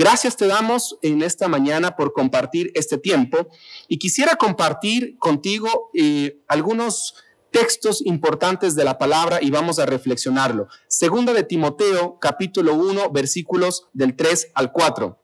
[0.00, 3.48] Gracias te damos en esta mañana por compartir este tiempo
[3.86, 7.16] y quisiera compartir contigo eh, algunos
[7.50, 10.68] textos importantes de la palabra y vamos a reflexionarlo.
[10.88, 15.18] Segunda de Timoteo, capítulo 1, versículos del 3 al 4.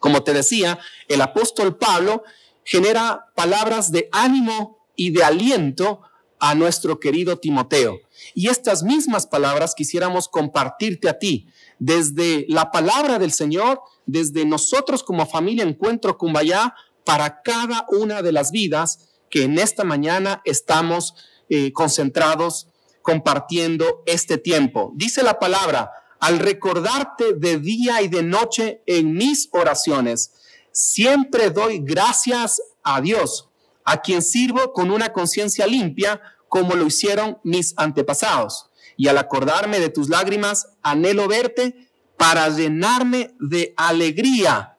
[0.00, 2.24] Como te decía, el apóstol Pablo
[2.64, 6.00] genera palabras de ánimo y de aliento
[6.40, 8.00] a nuestro querido Timoteo.
[8.34, 11.46] Y estas mismas palabras quisiéramos compartirte a ti
[11.78, 16.74] desde la palabra del Señor, desde nosotros como familia Encuentro Cumbayá,
[17.04, 21.14] para cada una de las vidas que en esta mañana estamos
[21.48, 22.68] eh, concentrados
[23.02, 24.92] compartiendo este tiempo.
[24.94, 30.32] Dice la palabra, al recordarte de día y de noche en mis oraciones,
[30.72, 33.48] siempre doy gracias a Dios,
[33.84, 38.67] a quien sirvo con una conciencia limpia, como lo hicieron mis antepasados.
[38.98, 44.76] Y al acordarme de tus lágrimas, anhelo verte para llenarme de alegría.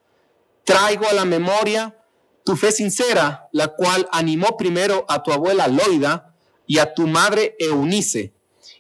[0.64, 1.96] Traigo a la memoria
[2.44, 6.36] tu fe sincera, la cual animó primero a tu abuela Loida,
[6.70, 8.34] y a tu madre Eunice.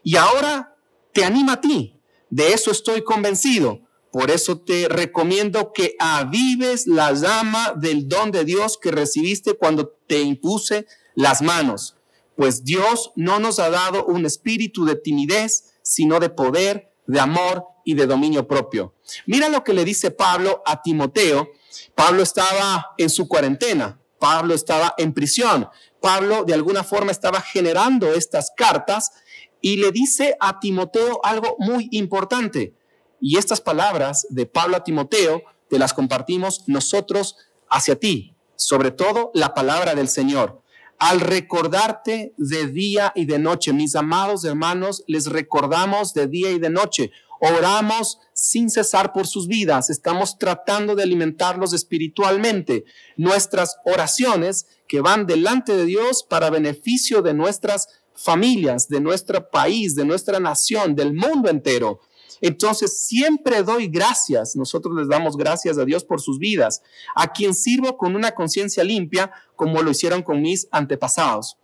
[0.03, 0.75] Y ahora
[1.11, 1.99] te anima a ti.
[2.29, 3.81] De eso estoy convencido.
[4.11, 9.89] Por eso te recomiendo que avives la llama del don de Dios que recibiste cuando
[10.07, 11.95] te impuse las manos.
[12.39, 17.65] Pues Dios no nos ha dado un espíritu de timidez, sino de poder, de amor
[17.83, 18.95] y de dominio propio.
[19.25, 21.49] Mira lo que le dice Pablo a Timoteo.
[21.95, 25.67] Pablo estaba en su cuarentena, Pablo estaba en prisión,
[25.99, 29.11] Pablo de alguna forma estaba generando estas cartas
[29.59, 32.73] y le dice a Timoteo algo muy importante.
[33.19, 37.35] Y estas palabras de Pablo a Timoteo te las compartimos nosotros
[37.69, 40.61] hacia ti, sobre todo la palabra del Señor.
[41.00, 46.59] Al recordarte de día y de noche, mis amados hermanos, les recordamos de día y
[46.59, 47.11] de noche.
[47.39, 49.90] Oramos sin cesar por sus vidas.
[49.90, 52.84] Estamos tratando de alimentarlos espiritualmente.
[53.16, 59.96] Nuestras oraciones que van delante de Dios para beneficio de nuestras familias, de nuestro país,
[59.96, 62.02] de nuestra nación, del mundo entero.
[62.41, 66.81] Entonces, siempre doy gracias, nosotros les damos gracias a Dios por sus vidas,
[67.16, 71.57] a quien sirvo con una conciencia limpia, como lo hicieron con mis antepasados.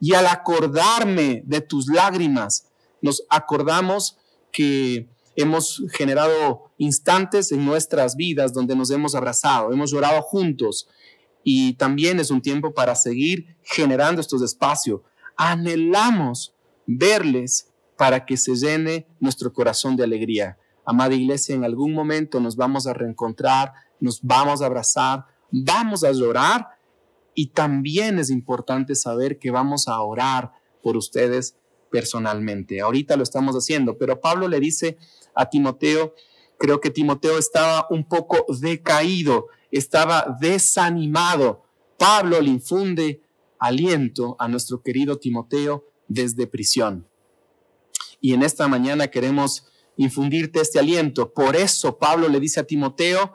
[0.00, 2.66] Y al acordarme de tus lágrimas,
[3.00, 4.16] nos acordamos
[4.52, 10.88] que hemos generado instantes en nuestras vidas donde nos hemos abrazado, hemos llorado juntos
[11.44, 15.02] y también es un tiempo para seguir generando estos espacios.
[15.36, 16.54] Anhelamos
[16.86, 20.58] verles para que se llene nuestro corazón de alegría.
[20.84, 26.12] Amada iglesia, en algún momento nos vamos a reencontrar, nos vamos a abrazar, vamos a
[26.12, 26.68] llorar
[27.34, 30.52] y también es importante saber que vamos a orar
[30.82, 31.56] por ustedes
[31.90, 32.80] personalmente.
[32.80, 34.96] Ahorita lo estamos haciendo, pero Pablo le dice
[35.34, 36.14] a Timoteo,
[36.58, 41.64] creo que Timoteo estaba un poco decaído, estaba desanimado.
[41.98, 43.22] Pablo le infunde
[43.58, 47.06] aliento a nuestro querido Timoteo desde prisión.
[48.20, 49.66] Y en esta mañana queremos
[49.96, 51.32] infundirte este aliento.
[51.32, 53.32] Por eso Pablo le dice a Timoteo,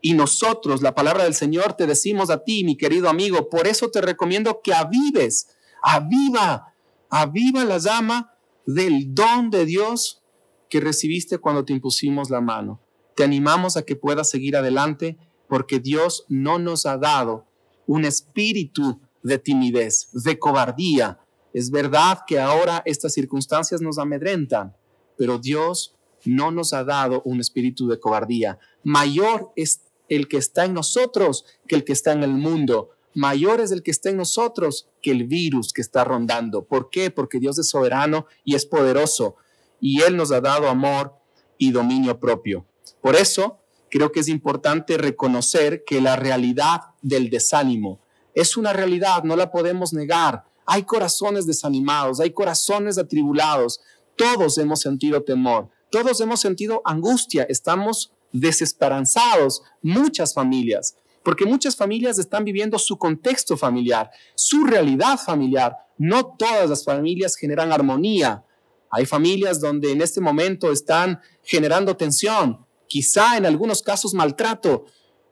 [0.00, 3.90] y nosotros, la palabra del Señor, te decimos a ti, mi querido amigo, por eso
[3.90, 5.48] te recomiendo que avives,
[5.82, 6.74] aviva,
[7.10, 8.32] aviva la llama
[8.64, 10.22] del don de Dios
[10.68, 12.80] que recibiste cuando te impusimos la mano.
[13.16, 15.18] Te animamos a que puedas seguir adelante
[15.48, 17.46] porque Dios no nos ha dado
[17.86, 21.18] un espíritu de timidez, de cobardía.
[21.52, 24.76] Es verdad que ahora estas circunstancias nos amedrentan,
[25.16, 25.94] pero Dios
[26.24, 28.58] no nos ha dado un espíritu de cobardía.
[28.82, 32.90] Mayor es el que está en nosotros que el que está en el mundo.
[33.14, 36.64] Mayor es el que está en nosotros que el virus que está rondando.
[36.64, 37.10] ¿Por qué?
[37.10, 39.36] Porque Dios es soberano y es poderoso
[39.80, 41.14] y Él nos ha dado amor
[41.56, 42.66] y dominio propio.
[43.00, 43.58] Por eso,
[43.90, 48.00] creo que es importante reconocer que la realidad del desánimo
[48.34, 50.44] es una realidad, no la podemos negar.
[50.70, 53.80] Hay corazones desanimados, hay corazones atribulados.
[54.16, 62.18] Todos hemos sentido temor, todos hemos sentido angustia, estamos desesperanzados, muchas familias, porque muchas familias
[62.18, 65.74] están viviendo su contexto familiar, su realidad familiar.
[65.96, 68.44] No todas las familias generan armonía,
[68.90, 74.84] hay familias donde en este momento están generando tensión, quizá en algunos casos maltrato,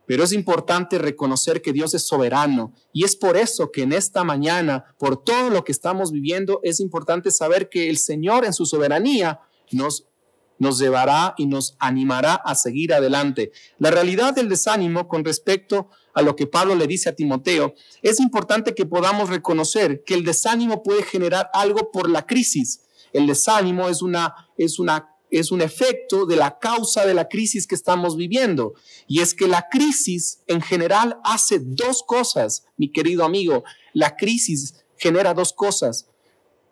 [0.06, 4.25] pero es importante reconocer que Dios es soberano y es por eso que en esta
[4.25, 8.67] mañana, por todo lo que estamos viviendo, es importante saber que el Señor en su
[8.67, 9.41] soberanía
[9.73, 10.06] nos
[10.58, 13.53] nos llevará y nos animará a seguir adelante.
[13.79, 18.20] La realidad del desánimo con respecto a lo que Pablo le dice a Timoteo, es
[18.20, 22.82] importante que podamos reconocer que el desánimo puede generar algo por la crisis,
[23.12, 27.67] el desánimo es una, es una es un efecto de la causa de la crisis
[27.67, 28.75] que estamos viviendo.
[29.06, 33.64] Y es que la crisis en general hace dos cosas, mi querido amigo.
[33.93, 36.08] La crisis genera dos cosas.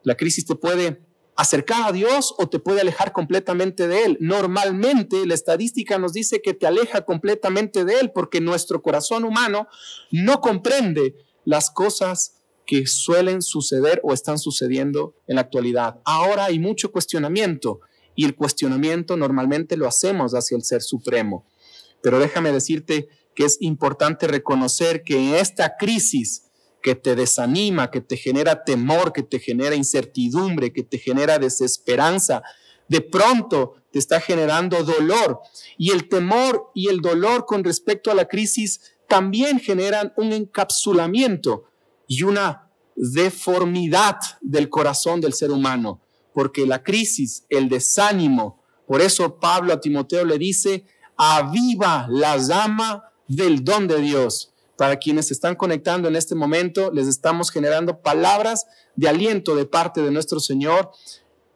[0.03, 1.03] La crisis te puede
[1.37, 4.19] acercar a Dios o te puede alejar completamente de Él.
[4.21, 9.67] Normalmente la estadística nos dice que te aleja completamente de Él porque nuestro corazón humano
[10.13, 12.37] no comprende las cosas
[12.67, 16.01] que suelen suceder o están sucediendo en la actualidad.
[16.05, 17.81] Ahora hay mucho cuestionamiento
[18.15, 21.47] y el cuestionamiento normalmente lo hacemos hacia el Ser Supremo.
[22.03, 26.45] Pero déjame decirte que es importante reconocer que en esta crisis
[26.83, 32.43] que te desanima, que te genera temor, que te genera incertidumbre, que te genera desesperanza,
[32.89, 35.41] de pronto te está generando dolor.
[35.79, 41.65] Y el temor y el dolor con respecto a la crisis también generan un encapsulamiento
[42.07, 46.04] y una deformidad del corazón del ser humano
[46.35, 50.85] porque la crisis, el desánimo, por eso Pablo a Timoteo le dice,
[51.17, 54.53] aviva la llama del don de Dios.
[54.77, 58.67] Para quienes se están conectando en este momento, les estamos generando palabras
[58.97, 60.91] de aliento de parte de nuestro Señor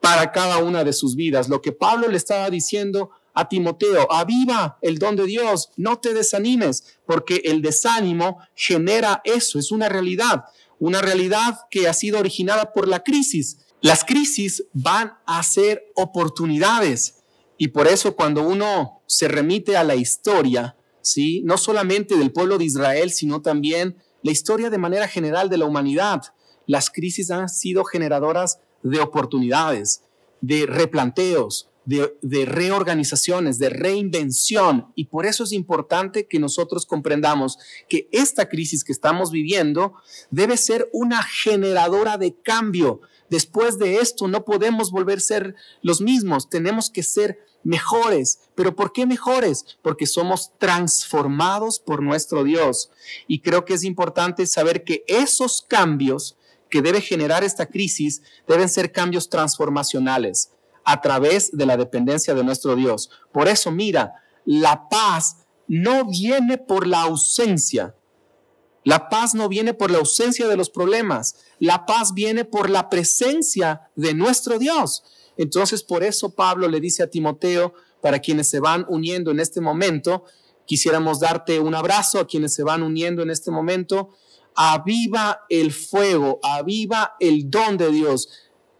[0.00, 1.48] para cada una de sus vidas.
[1.48, 6.14] Lo que Pablo le estaba diciendo a Timoteo, aviva el don de Dios, no te
[6.14, 10.44] desanimes, porque el desánimo genera eso, es una realidad,
[10.80, 13.58] una realidad que ha sido originada por la crisis.
[13.80, 17.18] Las crisis van a ser oportunidades
[17.56, 21.42] y por eso cuando uno se remite a la historia, ¿sí?
[21.44, 25.66] no solamente del pueblo de Israel, sino también la historia de manera general de la
[25.66, 26.22] humanidad,
[26.66, 30.02] las crisis han sido generadoras de oportunidades,
[30.40, 34.92] de replanteos, de, reorganizaciones, de reinvención.
[34.94, 37.58] Y por eso es importante que nosotros comprendamos
[37.88, 39.94] que esta crisis que estamos viviendo
[40.30, 43.00] debe ser una generadora de cambio,
[43.30, 48.40] Después de esto no podemos volver a ser los mismos, tenemos que ser mejores.
[48.54, 49.76] ¿Pero por qué mejores?
[49.82, 52.88] Porque somos transformados por nuestro Dios.
[53.26, 56.38] Y creo que es importante saber que esos cambios
[56.70, 60.52] que debe generar esta crisis deben ser cambios transformacionales
[60.88, 63.10] a través de la dependencia de nuestro Dios.
[63.30, 64.14] Por eso, mira,
[64.46, 67.94] la paz no viene por la ausencia,
[68.84, 72.88] la paz no viene por la ausencia de los problemas, la paz viene por la
[72.88, 75.02] presencia de nuestro Dios.
[75.36, 79.60] Entonces, por eso Pablo le dice a Timoteo, para quienes se van uniendo en este
[79.60, 80.24] momento,
[80.64, 84.14] quisiéramos darte un abrazo a quienes se van uniendo en este momento,
[84.54, 88.30] aviva el fuego, aviva el don de Dios,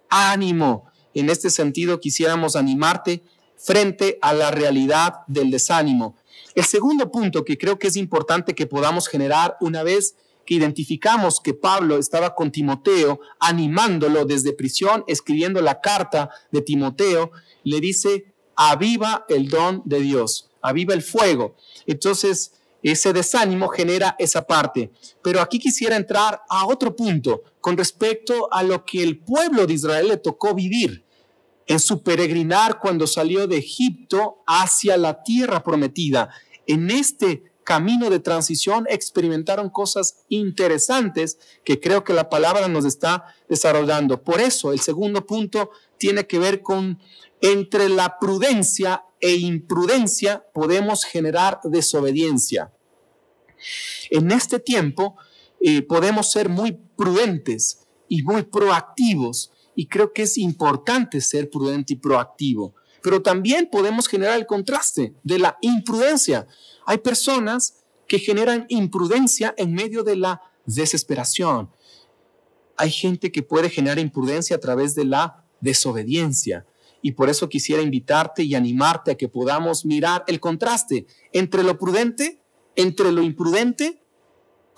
[0.09, 0.89] ánimo.
[1.19, 3.25] En este sentido, quisiéramos animarte
[3.57, 6.15] frente a la realidad del desánimo.
[6.55, 10.15] El segundo punto que creo que es importante que podamos generar una vez
[10.47, 17.33] que identificamos que Pablo estaba con Timoteo, animándolo desde prisión, escribiendo la carta de Timoteo,
[17.65, 21.57] le dice, aviva el don de Dios, aviva el fuego.
[21.89, 24.93] Entonces, ese desánimo genera esa parte.
[25.21, 29.75] Pero aquí quisiera entrar a otro punto con respecto a lo que el pueblo de
[29.75, 31.08] Israel le tocó vivir
[31.69, 36.31] en su peregrinar cuando salió de Egipto hacia la tierra prometida
[36.69, 43.35] en este camino de transición experimentaron cosas interesantes que creo que la palabra nos está
[43.49, 44.23] desarrollando.
[44.23, 47.01] Por eso el segundo punto tiene que ver con
[47.41, 52.73] entre la prudencia e imprudencia podemos generar desobediencia.
[54.11, 55.17] En este tiempo
[55.61, 61.93] eh, podemos ser muy prudentes y muy proactivos y creo que es importante ser prudente
[61.93, 66.47] y proactivo pero también podemos generar el contraste de la imprudencia.
[66.87, 71.71] Hay personas que generan imprudencia en medio de la desesperación.
[72.77, 76.67] Hay gente que puede generar imprudencia a través de la desobediencia.
[77.03, 81.79] Y por eso quisiera invitarte y animarte a que podamos mirar el contraste entre lo
[81.79, 82.43] prudente,
[82.77, 84.03] entre lo imprudente.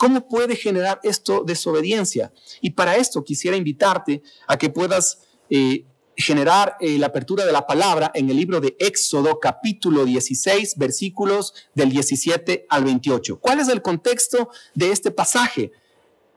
[0.00, 2.33] ¿Cómo puede generar esto desobediencia?
[2.62, 5.85] Y para esto quisiera invitarte a que puedas eh,
[6.16, 11.52] generar eh, la apertura de la palabra en el libro de Éxodo capítulo 16 versículos
[11.75, 13.40] del 17 al 28.
[13.40, 15.71] ¿Cuál es el contexto de este pasaje?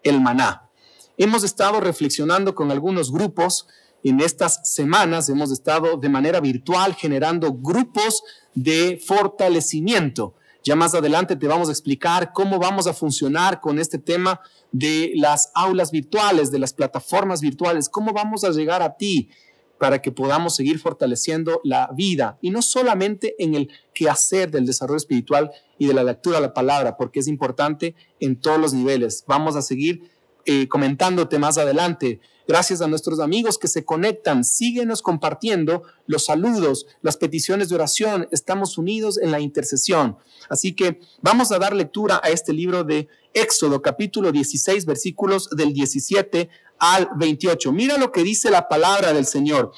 [0.03, 0.69] El maná.
[1.15, 3.65] Hemos estado reflexionando con algunos grupos
[4.03, 8.23] en estas semanas, hemos estado de manera virtual generando grupos
[8.55, 10.35] de fortalecimiento.
[10.63, 14.39] Ya más adelante te vamos a explicar cómo vamos a funcionar con este tema
[14.71, 19.29] de las aulas virtuales, de las plataformas virtuales, cómo vamos a llegar a ti
[19.77, 24.97] para que podamos seguir fortaleciendo la vida y no solamente en el quehacer del desarrollo
[24.97, 29.25] espiritual y de la lectura de la palabra, porque es importante en todos los niveles.
[29.27, 30.09] Vamos a seguir
[30.45, 32.21] eh, comentándote más adelante.
[32.47, 34.43] Gracias a nuestros amigos que se conectan.
[34.43, 38.27] Síguenos compartiendo los saludos, las peticiones de oración.
[38.31, 40.17] Estamos unidos en la intercesión.
[40.49, 45.73] Así que vamos a dar lectura a este libro de Éxodo, capítulo 16, versículos del
[45.73, 47.71] 17 al 28.
[47.71, 49.71] Mira lo que dice la palabra del Señor.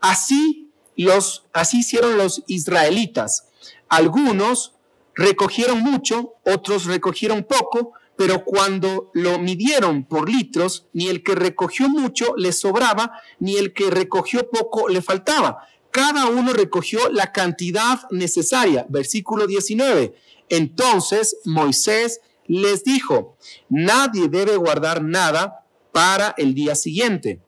[0.00, 3.46] Así los así hicieron los israelitas.
[3.88, 4.74] Algunos
[5.14, 11.88] recogieron mucho, otros recogieron poco, pero cuando lo midieron por litros, ni el que recogió
[11.88, 15.66] mucho le sobraba, ni el que recogió poco le faltaba.
[15.90, 18.84] Cada uno recogió la cantidad necesaria.
[18.90, 20.14] Versículo 19.
[20.50, 23.38] Entonces Moisés les dijo,
[23.70, 27.40] nadie debe guardar nada para el día siguiente.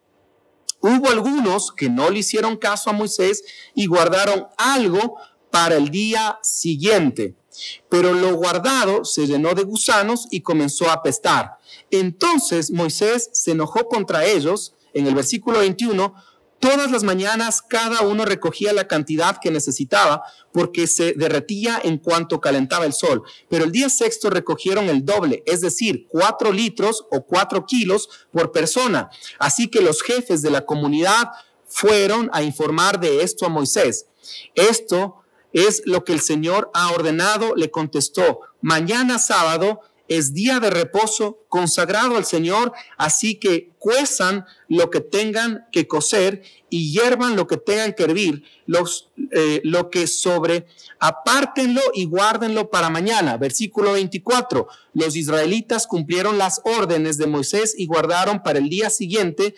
[0.81, 5.19] Hubo algunos que no le hicieron caso a Moisés y guardaron algo
[5.50, 7.37] para el día siguiente.
[7.88, 11.59] Pero lo guardado se llenó de gusanos y comenzó a apestar.
[11.90, 14.75] Entonces Moisés se enojó contra ellos.
[14.94, 16.14] En el versículo 21,
[16.62, 22.40] todas las mañanas cada uno recogía la cantidad que necesitaba porque se derretía en cuanto
[22.40, 23.23] calentaba el sol.
[23.49, 28.52] Pero el día sexto recogieron el doble, es decir, cuatro litros o cuatro kilos por
[28.52, 29.11] persona.
[29.38, 31.30] Así que los jefes de la comunidad
[31.66, 34.06] fueron a informar de esto a Moisés.
[34.54, 35.22] Esto
[35.52, 41.44] es lo que el Señor ha ordenado, le contestó, mañana sábado es día de reposo
[41.49, 47.56] consagrado al Señor, así que cuezan lo que tengan que cocer y hiervan lo que
[47.56, 50.66] tengan que hervir, los, eh, lo que sobre,
[50.99, 53.37] apártenlo y guárdenlo para mañana.
[53.37, 59.54] Versículo 24, los israelitas cumplieron las órdenes de Moisés y guardaron para el día siguiente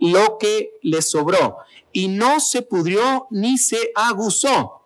[0.00, 1.56] lo que les sobró,
[1.92, 4.77] y no se pudrió ni se aguzó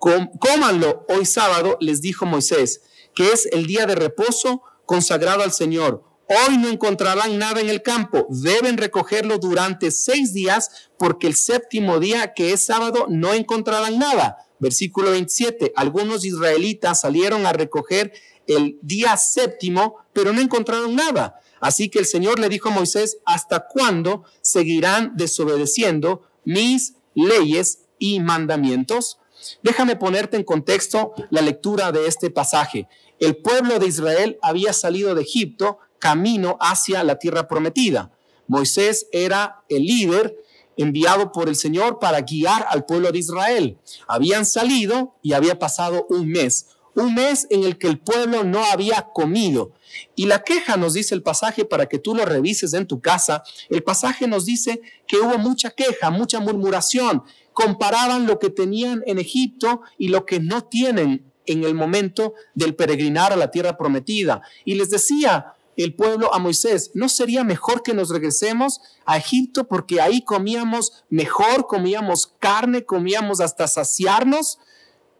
[0.00, 2.82] cómanlo hoy sábado, les dijo Moisés,
[3.14, 6.02] que es el día de reposo consagrado al Señor.
[6.28, 11.98] Hoy no encontrarán nada en el campo, deben recogerlo durante seis días, porque el séptimo
[11.98, 14.48] día, que es sábado, no encontrarán nada.
[14.58, 18.12] Versículo 27, algunos israelitas salieron a recoger
[18.46, 21.40] el día séptimo, pero no encontraron nada.
[21.60, 28.20] Así que el Señor le dijo a Moisés, ¿hasta cuándo seguirán desobedeciendo mis leyes y
[28.20, 29.19] mandamientos?
[29.62, 32.88] Déjame ponerte en contexto la lectura de este pasaje.
[33.18, 38.10] El pueblo de Israel había salido de Egipto camino hacia la tierra prometida.
[38.48, 40.36] Moisés era el líder
[40.76, 43.78] enviado por el Señor para guiar al pueblo de Israel.
[44.08, 48.64] Habían salido y había pasado un mes, un mes en el que el pueblo no
[48.64, 49.72] había comido.
[50.16, 53.42] Y la queja nos dice el pasaje para que tú lo revises en tu casa.
[53.68, 59.18] El pasaje nos dice que hubo mucha queja, mucha murmuración, comparaban lo que tenían en
[59.18, 64.42] Egipto y lo que no tienen en el momento del peregrinar a la tierra prometida.
[64.64, 69.66] Y les decía el pueblo a Moisés, ¿no sería mejor que nos regresemos a Egipto
[69.66, 74.58] porque ahí comíamos mejor, comíamos carne, comíamos hasta saciarnos?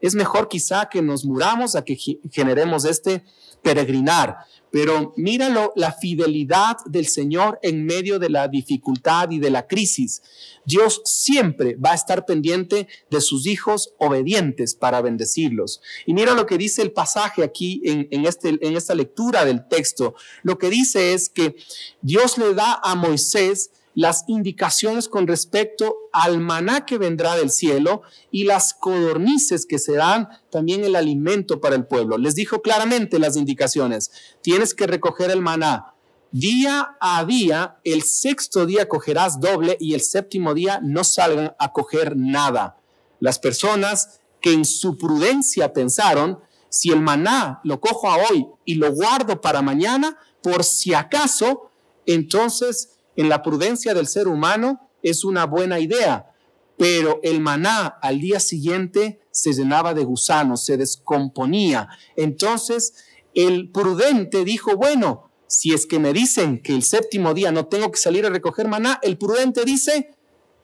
[0.01, 1.97] Es mejor quizá que nos muramos a que
[2.31, 3.23] generemos este
[3.61, 4.37] peregrinar.
[4.71, 10.21] Pero míralo, la fidelidad del Señor en medio de la dificultad y de la crisis.
[10.65, 15.81] Dios siempre va a estar pendiente de sus hijos obedientes para bendecirlos.
[16.05, 19.67] Y mira lo que dice el pasaje aquí en, en, este, en esta lectura del
[19.67, 20.15] texto.
[20.43, 21.55] Lo que dice es que
[22.01, 28.03] Dios le da a Moisés las indicaciones con respecto al maná que vendrá del cielo
[28.31, 32.17] y las codornices que serán también el alimento para el pueblo.
[32.17, 34.11] Les dijo claramente las indicaciones.
[34.41, 35.93] Tienes que recoger el maná
[36.31, 41.71] día a día, el sexto día cogerás doble y el séptimo día no salgan a
[41.73, 42.77] coger nada.
[43.19, 48.75] Las personas que en su prudencia pensaron, si el maná lo cojo a hoy y
[48.75, 51.69] lo guardo para mañana, por si acaso,
[52.05, 56.33] entonces en la prudencia del ser humano es una buena idea,
[56.75, 61.87] pero el maná al día siguiente se llenaba de gusanos, se descomponía.
[62.15, 62.95] Entonces
[63.35, 67.91] el prudente dijo, bueno, si es que me dicen que el séptimo día no tengo
[67.91, 70.15] que salir a recoger maná, el prudente dice,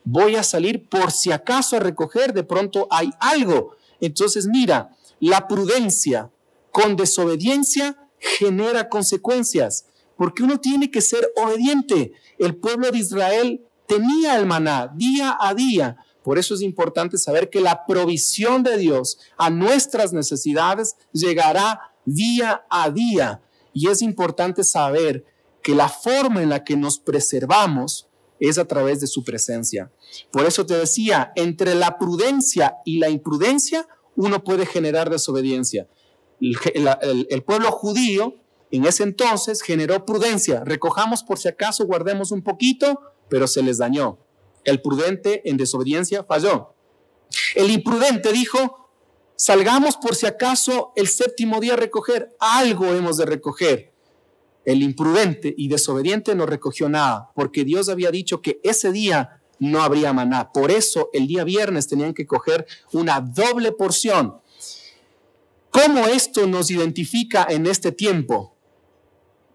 [0.02, 3.76] voy a salir por si acaso a recoger, de pronto hay algo.
[4.00, 6.32] Entonces mira, la prudencia
[6.72, 9.84] con desobediencia genera consecuencias
[10.18, 12.12] porque uno tiene que ser obediente.
[12.38, 15.96] El pueblo de Israel tenía el maná día a día.
[16.22, 22.66] Por eso es importante saber que la provisión de Dios a nuestras necesidades llegará día
[22.68, 23.40] a día.
[23.72, 25.24] Y es importante saber
[25.62, 28.08] que la forma en la que nos preservamos
[28.40, 29.90] es a través de su presencia.
[30.30, 35.88] Por eso te decía, entre la prudencia y la imprudencia, uno puede generar desobediencia.
[36.40, 38.36] El, pueblo judío
[38.70, 40.62] en ese entonces generó prudencia.
[40.64, 44.18] Recojamos por si acaso, guardemos un poquito, pero se les dañó.
[44.64, 46.74] El prudente en desobediencia falló.
[47.54, 48.90] El imprudente dijo,
[49.36, 52.36] salgamos por si acaso el séptimo día a recoger.
[52.38, 53.92] Algo hemos de recoger.
[54.64, 59.82] El imprudente y desobediente no recogió nada, porque Dios había dicho que ese día no
[59.82, 60.52] habría maná.
[60.52, 64.40] Por eso el día viernes tenían que coger una doble porción.
[65.70, 68.57] ¿Cómo esto nos identifica en este tiempo?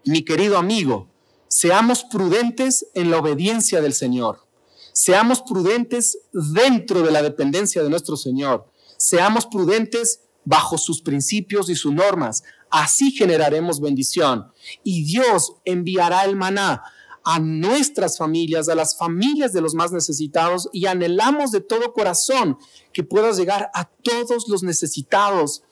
[0.06, 1.08] Mi querido amigo,
[1.48, 4.46] seamos prudentes en la obediencia del Señor.
[4.92, 8.66] Seamos prudentes dentro de la dependencia de nuestro Señor.
[8.98, 12.44] Seamos prudentes bajo sus principios y sus normas.
[12.70, 14.52] Así generaremos bendición.
[14.82, 16.82] Y Dios enviará el maná
[17.24, 22.58] a nuestras familias, a las familias de los más necesitados y anhelamos de todo corazón
[22.92, 25.62] que pueda llegar a todos los necesitados.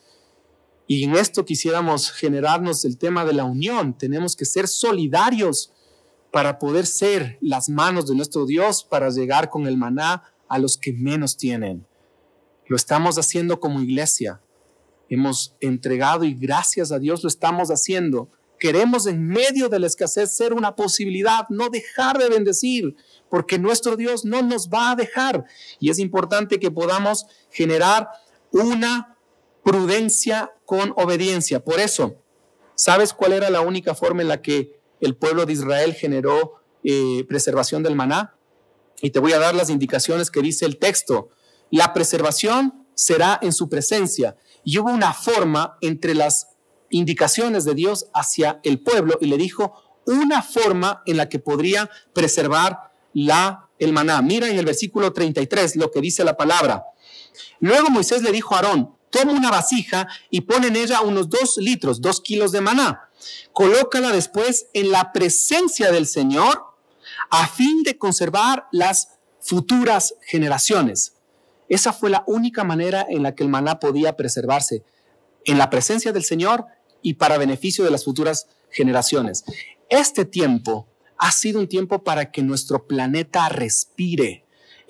[0.94, 3.96] Y en esto quisiéramos generarnos el tema de la unión.
[3.96, 5.72] Tenemos que ser solidarios
[6.30, 10.76] para poder ser las manos de nuestro Dios para llegar con el maná a los
[10.76, 11.86] que menos tienen.
[12.66, 14.42] Lo estamos haciendo como iglesia.
[15.08, 18.28] Hemos entregado y gracias a Dios lo estamos haciendo.
[18.58, 22.96] Queremos en medio de la escasez ser una posibilidad, no dejar de bendecir,
[23.30, 25.46] porque nuestro Dios no nos va a dejar.
[25.80, 28.10] Y es importante que podamos generar
[28.50, 29.11] una
[29.62, 31.62] prudencia con obediencia.
[31.64, 32.16] Por eso,
[32.74, 37.24] ¿sabes cuál era la única forma en la que el pueblo de Israel generó eh,
[37.28, 38.34] preservación del maná.
[39.00, 41.28] Y te voy a dar las indicaciones que dice el texto.
[41.70, 44.36] La preservación será en su presencia.
[44.64, 46.48] Y hubo una forma entre las
[46.90, 51.88] indicaciones de Dios hacia el pueblo y le dijo una forma en la que podría
[52.12, 54.22] preservar la, el maná.
[54.22, 56.84] Mira en el versículo 33 lo que dice la palabra.
[57.60, 61.56] Luego Moisés le dijo a Aarón, toma una vasija y pone en ella unos dos
[61.58, 63.08] litros, dos kilos de maná
[63.52, 66.64] Colócala después en la presencia del Señor
[67.30, 69.08] a fin de conservar las
[69.40, 71.14] futuras generaciones.
[71.68, 74.84] Esa fue la única manera en la que el maná podía preservarse,
[75.44, 76.66] en la presencia del Señor
[77.02, 79.44] y para beneficio de las futuras generaciones.
[79.88, 84.41] Este tiempo ha sido un tiempo para que nuestro planeta respire,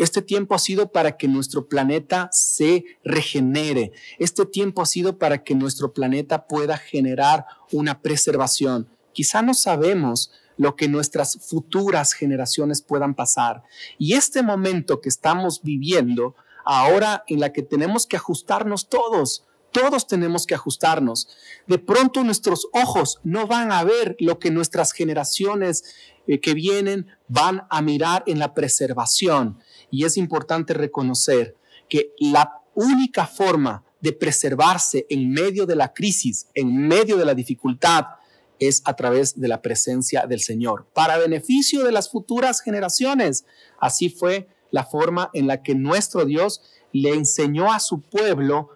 [0.03, 3.93] este tiempo ha sido para que nuestro planeta se regenere.
[4.19, 8.89] Este tiempo ha sido para que nuestro planeta pueda generar una preservación.
[9.13, 13.63] Quizá no sabemos lo que nuestras futuras generaciones puedan pasar.
[13.99, 16.35] Y este momento que estamos viviendo,
[16.65, 21.29] ahora en la que tenemos que ajustarnos todos, todos tenemos que ajustarnos.
[21.67, 25.85] De pronto nuestros ojos no van a ver lo que nuestras generaciones
[26.27, 29.59] eh, que vienen van a mirar en la preservación.
[29.93, 31.55] Y es importante reconocer
[31.89, 37.35] que la única forma de preservarse en medio de la crisis, en medio de la
[37.35, 38.07] dificultad,
[38.59, 43.45] es a través de la presencia del Señor, para beneficio de las futuras generaciones.
[43.79, 48.71] Así fue la forma en la que nuestro Dios le enseñó a su pueblo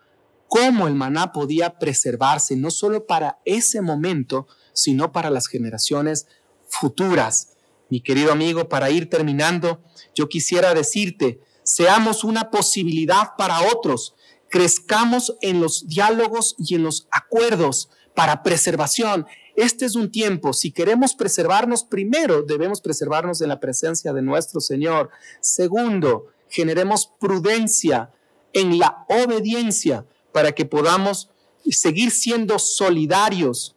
[0.49, 6.27] cómo el maná podía preservarse, no solo para ese momento, sino para las generaciones
[6.69, 7.56] futuras.
[7.89, 9.83] Mi querido amigo, para ir terminando,
[10.15, 14.15] yo quisiera decirte, seamos una posibilidad para otros,
[14.49, 19.27] crezcamos en los diálogos y en los acuerdos para preservación.
[19.57, 24.61] Este es un tiempo, si queremos preservarnos, primero debemos preservarnos en la presencia de nuestro
[24.61, 25.11] Señor.
[25.41, 28.11] Segundo, generemos prudencia
[28.53, 31.31] en la obediencia para que podamos
[31.71, 33.77] seguir siendo solidarios,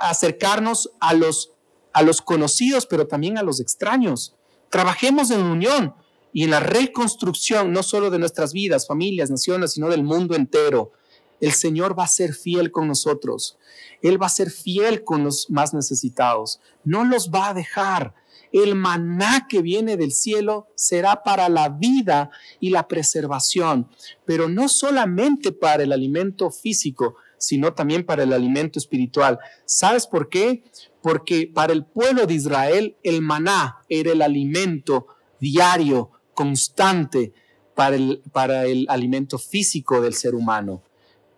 [0.00, 1.52] acercarnos a los,
[1.92, 4.34] a los conocidos, pero también a los extraños.
[4.68, 5.94] Trabajemos en unión
[6.32, 10.92] y en la reconstrucción, no solo de nuestras vidas, familias, naciones, sino del mundo entero.
[11.40, 13.58] El Señor va a ser fiel con nosotros.
[14.02, 16.60] Él va a ser fiel con los más necesitados.
[16.84, 18.14] No los va a dejar
[18.52, 23.88] el maná que viene del cielo será para la vida y la preservación,
[24.24, 29.38] pero no solamente para el alimento físico, sino también para el alimento espiritual.
[29.64, 30.64] ¿Sabes por qué?
[31.02, 35.06] Porque para el pueblo de Israel el maná era el alimento
[35.40, 37.32] diario, constante,
[37.74, 40.82] para el, para el alimento físico del ser humano.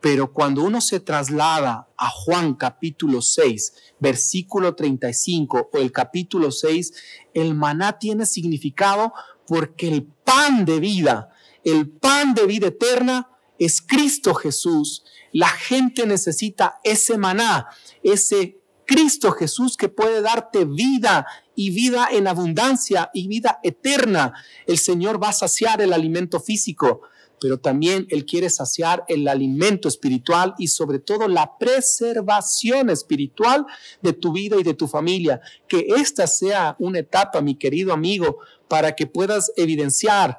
[0.00, 6.92] Pero cuando uno se traslada a Juan capítulo 6, versículo 35 o el capítulo 6,
[7.34, 9.12] el maná tiene significado
[9.46, 11.30] porque el pan de vida,
[11.62, 15.04] el pan de vida eterna es Cristo Jesús.
[15.30, 17.68] La gente necesita ese maná,
[18.02, 24.32] ese Cristo Jesús que puede darte vida y vida en abundancia y vida eterna.
[24.66, 27.02] El Señor va a saciar el alimento físico,
[27.40, 33.66] pero también Él quiere saciar el alimento espiritual y sobre todo la preservación espiritual
[34.00, 35.40] de tu vida y de tu familia.
[35.68, 40.38] Que esta sea una etapa, mi querido amigo, para que puedas evidenciar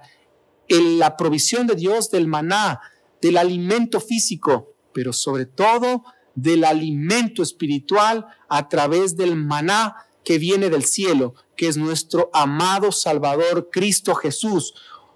[0.69, 2.79] la provisión de Dios del maná,
[3.21, 6.03] del alimento físico, pero sobre todo
[6.35, 12.91] del alimento espiritual a través del maná que viene del cielo, que es nuestro amado
[12.91, 14.73] Salvador Cristo Jesús.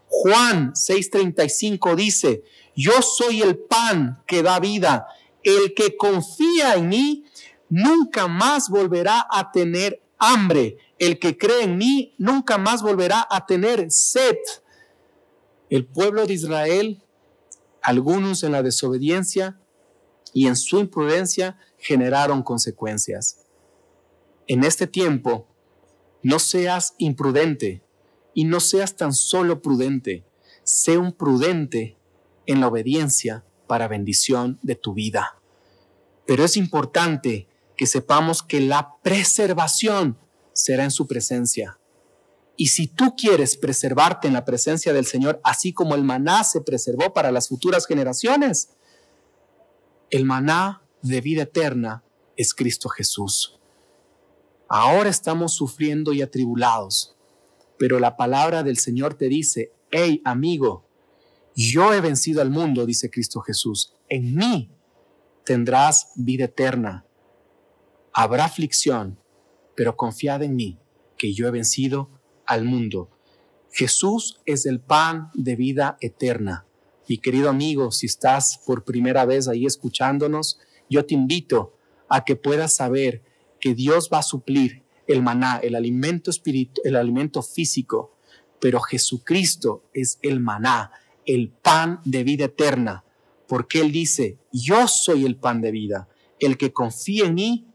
[0.08, 2.44] Juan 6:35 dice,
[2.78, 5.08] yo soy el pan que da vida.
[5.44, 7.26] El que confía en mí
[7.70, 10.78] nunca más volverá a tener hambre.
[11.00, 14.36] El que cree en mí nunca más volverá a tener sed.
[15.70, 17.02] El pueblo de Israel,
[17.82, 19.60] algunos en la desobediencia
[20.34, 23.46] y en su imprudencia, generaron consecuencias.
[24.48, 25.48] En este tiempo,
[26.24, 27.84] no seas imprudente
[28.34, 30.26] y no seas tan solo prudente,
[30.64, 31.98] sé un prudente
[32.46, 35.40] en la obediencia para bendición de tu vida.
[36.26, 40.18] Pero es importante que sepamos que la preservación
[40.54, 41.80] será en su presencia.
[42.56, 46.62] Y si tú quieres preservarte en la presencia del Señor, así como el maná se
[46.62, 48.70] preservó para las futuras generaciones,
[50.10, 52.04] el maná de vida eterna
[52.36, 53.60] es Cristo Jesús.
[54.70, 57.16] Ahora estamos sufriendo y atribulados,
[57.78, 60.86] pero la palabra del Señor te dice, hey amigo,
[61.56, 64.72] yo he vencido al mundo, dice Cristo Jesús, en mí
[65.44, 67.06] tendrás vida eterna.
[68.14, 69.20] Habrá aflicción,
[69.76, 70.80] pero confiad en mí,
[71.18, 72.10] que yo he vencido
[72.46, 73.10] al mundo.
[73.72, 76.67] Jesús es el pan de vida eterna.
[77.08, 81.78] Mi querido amigo, si estás por primera vez ahí escuchándonos, yo te invito
[82.10, 83.24] a que puedas saber
[83.60, 88.18] que Dios va a suplir el maná, el alimento espiritual, el alimento físico,
[88.60, 90.92] pero Jesucristo es el maná,
[91.26, 93.04] el pan de vida eterna,
[93.48, 97.68] porque Él dice, yo soy el pan de vida, el que confía en mí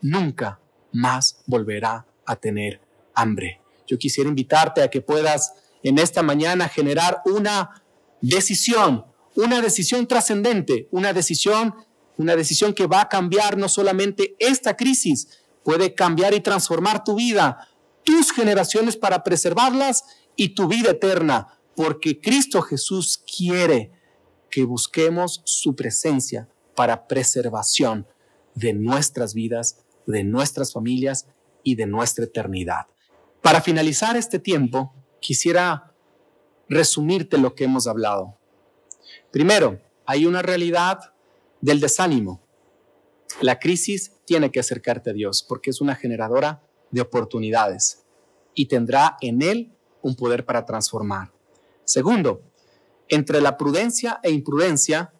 [0.00, 0.60] nunca
[0.92, 2.80] más volverá a tener
[3.14, 3.60] hambre.
[3.86, 7.82] Yo quisiera invitarte a que puedas en esta mañana generar una
[8.28, 11.74] decisión, una decisión trascendente, una decisión,
[12.16, 15.28] una decisión que va a cambiar no solamente esta crisis,
[15.64, 17.68] puede cambiar y transformar tu vida,
[18.04, 20.04] tus generaciones para preservarlas
[20.36, 23.90] y tu vida eterna, porque Cristo Jesús quiere
[24.50, 28.06] que busquemos su presencia para preservación
[28.54, 31.26] de nuestras vidas, de nuestras familias
[31.62, 32.86] y de nuestra eternidad.
[33.42, 35.92] Para finalizar este tiempo, quisiera
[36.68, 38.36] resumirte lo que hemos hablado.
[39.30, 41.12] Primero, hay una realidad
[41.60, 42.40] del desánimo.
[43.40, 48.04] La crisis tiene que acercarte a Dios porque es una generadora de oportunidades
[48.54, 51.32] y tendrá en Él un poder para transformar.
[51.84, 52.42] Segundo,
[53.08, 55.12] entre la prudencia e imprudencia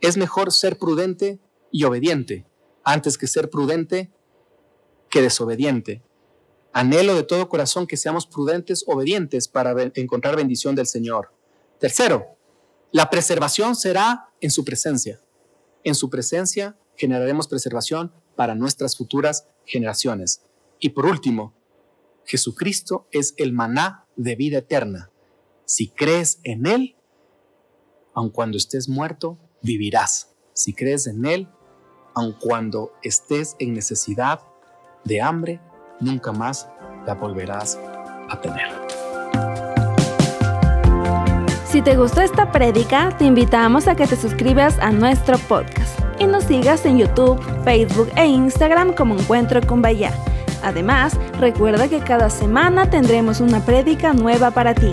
[0.00, 1.38] es mejor ser prudente
[1.70, 2.46] y obediente
[2.84, 4.10] antes que ser prudente
[5.10, 6.02] que desobediente.
[6.72, 11.32] Anhelo de todo corazón que seamos prudentes, obedientes para encontrar bendición del Señor.
[11.78, 12.36] Tercero,
[12.92, 15.20] la preservación será en su presencia.
[15.84, 20.42] En su presencia generaremos preservación para nuestras futuras generaciones.
[20.78, 21.54] Y por último,
[22.24, 25.10] Jesucristo es el maná de vida eterna.
[25.64, 26.96] Si crees en Él,
[28.14, 30.34] aun cuando estés muerto, vivirás.
[30.52, 31.48] Si crees en Él,
[32.14, 34.40] aun cuando estés en necesidad
[35.04, 35.60] de hambre,
[36.00, 36.68] nunca más
[37.06, 37.78] la volverás
[38.28, 38.68] a tener.
[41.64, 46.26] Si te gustó esta prédica, te invitamos a que te suscribas a nuestro podcast y
[46.26, 50.12] nos sigas en YouTube, Facebook e Instagram como Encuentro con Bahía.
[50.62, 54.92] Además, recuerda que cada semana tendremos una prédica nueva para ti.